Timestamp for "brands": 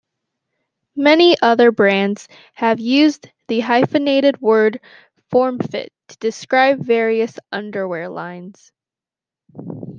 1.71-2.27